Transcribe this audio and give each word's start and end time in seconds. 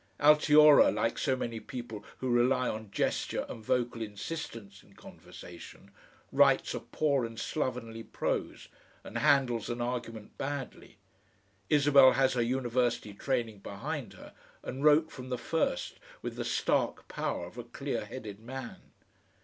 Altiora, 0.19 0.89
like 0.91 1.19
so 1.19 1.35
many 1.35 1.59
people 1.59 2.03
who 2.17 2.31
rely 2.31 2.67
on 2.67 2.89
gesture 2.89 3.45
and 3.47 3.63
vocal 3.63 4.01
insistence 4.01 4.81
in 4.81 4.93
conversation, 4.93 5.91
writes 6.31 6.73
a 6.73 6.79
poor 6.79 7.23
and 7.23 7.39
slovenly 7.39 8.01
prose 8.01 8.67
and 9.03 9.19
handles 9.19 9.69
an 9.69 9.79
argument 9.79 10.35
badly; 10.39 10.97
Isabel 11.69 12.13
has 12.13 12.33
her 12.33 12.41
University 12.41 13.13
training 13.13 13.59
behind 13.59 14.13
her 14.13 14.33
and 14.63 14.83
wrote 14.83 15.11
from 15.11 15.29
the 15.29 15.37
first 15.37 15.99
with 16.23 16.35
the 16.35 16.45
stark 16.45 17.07
power 17.07 17.45
of 17.45 17.59
a 17.59 17.63
clear 17.63 18.03
headed 18.03 18.39
man. 18.39 18.87